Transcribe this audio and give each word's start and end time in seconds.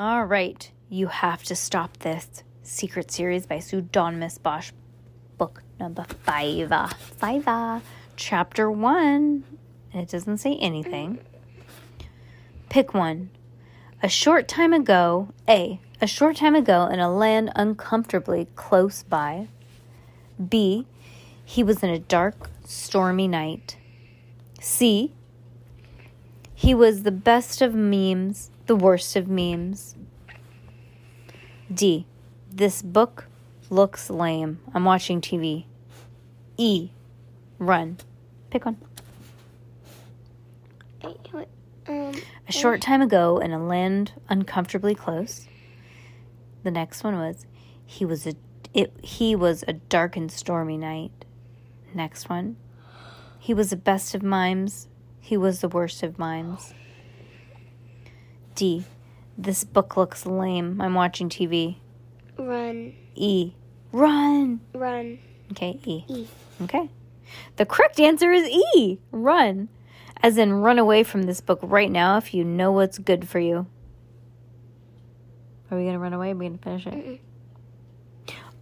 All 0.00 0.24
right, 0.24 0.70
you 0.88 1.08
have 1.08 1.42
to 1.42 1.54
stop 1.54 1.98
this 1.98 2.42
secret 2.62 3.10
series 3.10 3.44
by 3.44 3.58
Pseudonymous 3.58 4.38
Bosch, 4.38 4.72
book 5.36 5.62
number 5.78 6.04
five. 6.22 6.70
Five, 7.18 7.82
chapter 8.16 8.70
one. 8.70 9.44
It 9.92 10.08
doesn't 10.08 10.38
say 10.38 10.56
anything. 10.56 11.18
Pick 12.70 12.94
one. 12.94 13.28
A 14.02 14.08
short 14.08 14.48
time 14.48 14.72
ago, 14.72 15.34
A. 15.46 15.78
A 16.00 16.06
short 16.06 16.36
time 16.36 16.54
ago 16.54 16.86
in 16.86 16.98
a 16.98 17.14
land 17.14 17.52
uncomfortably 17.54 18.48
close 18.56 19.02
by. 19.02 19.48
B. 20.48 20.86
He 21.44 21.62
was 21.62 21.82
in 21.82 21.90
a 21.90 21.98
dark, 21.98 22.48
stormy 22.64 23.28
night. 23.28 23.76
C. 24.62 25.12
He 26.60 26.74
was 26.74 27.04
the 27.04 27.10
best 27.10 27.62
of 27.62 27.74
memes, 27.74 28.50
the 28.66 28.76
worst 28.76 29.16
of 29.16 29.28
memes. 29.28 29.96
D. 31.72 32.04
This 32.52 32.82
book 32.82 33.28
looks 33.70 34.10
lame. 34.10 34.60
I'm 34.74 34.84
watching 34.84 35.22
TV. 35.22 35.64
E. 36.58 36.90
Run. 37.58 37.96
Pick 38.50 38.66
one. 38.66 38.76
Um, 41.88 42.12
A 42.46 42.52
short 42.52 42.82
time 42.82 43.00
ago 43.00 43.38
in 43.38 43.52
a 43.52 43.64
land 43.66 44.12
uncomfortably 44.28 44.94
close. 44.94 45.48
The 46.62 46.70
next 46.70 47.02
one 47.02 47.16
was 47.16 47.46
he 47.86 48.04
was 48.04 48.26
a 48.26 48.34
it 48.74 48.92
he 49.02 49.34
was 49.34 49.64
a 49.66 49.72
dark 49.72 50.14
and 50.14 50.30
stormy 50.30 50.76
night. 50.76 51.24
Next 51.94 52.28
one. 52.28 52.56
He 53.38 53.54
was 53.54 53.70
the 53.70 53.76
best 53.76 54.14
of 54.14 54.22
mimes. 54.22 54.88
He 55.20 55.36
was 55.36 55.60
the 55.60 55.68
worst 55.68 56.02
of 56.02 56.18
minds. 56.18 56.74
D. 58.54 58.84
This 59.38 59.64
book 59.64 59.96
looks 59.96 60.26
lame. 60.26 60.80
I'm 60.80 60.94
watching 60.94 61.28
TV. 61.28 61.76
run, 62.38 62.94
E. 63.14 63.52
Run. 63.92 64.60
run. 64.74 65.18
Okay, 65.52 65.78
E. 65.84 66.04
E. 66.08 66.26
Okay. 66.62 66.90
The 67.56 67.66
correct 67.66 68.00
answer 68.00 68.32
is 68.32 68.48
E. 68.48 68.98
Run. 69.12 69.68
As 70.22 70.36
in, 70.36 70.52
run 70.52 70.78
away 70.78 71.02
from 71.02 71.22
this 71.22 71.40
book 71.40 71.60
right 71.62 71.90
now 71.90 72.18
if 72.18 72.34
you 72.34 72.44
know 72.44 72.72
what's 72.72 72.98
good 72.98 73.28
for 73.28 73.38
you. 73.38 73.66
Are 75.70 75.78
we 75.78 75.84
going 75.84 75.94
to 75.94 75.98
run 75.98 76.12
away? 76.12 76.32
Are 76.32 76.34
we 76.34 76.46
going 76.46 76.58
to 76.58 76.64
finish 76.64 76.86
it? 76.86 77.20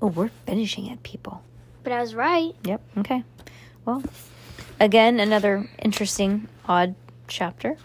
Oh, 0.00 0.08
we're 0.08 0.30
finishing 0.46 0.86
it, 0.86 1.02
people. 1.02 1.42
But 1.82 1.92
I 1.92 2.00
was 2.00 2.14
right. 2.14 2.54
Yep. 2.64 2.80
Okay. 2.98 3.24
Well, 3.84 4.02
again, 4.80 5.20
another 5.20 5.68
interesting, 5.78 6.48
odd 6.66 6.94
chapter. 7.26 7.76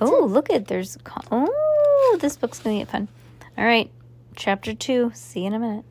Oh, 0.00 0.24
look 0.24 0.50
at 0.50 0.66
there's. 0.66 0.98
Oh, 1.30 2.18
this 2.20 2.36
book's 2.36 2.58
going 2.58 2.78
to 2.78 2.84
get 2.84 2.90
fun. 2.90 3.08
All 3.56 3.64
right. 3.64 3.90
Chapter 4.36 4.74
two. 4.74 5.10
See 5.14 5.40
you 5.40 5.46
in 5.46 5.54
a 5.54 5.58
minute. 5.58 5.84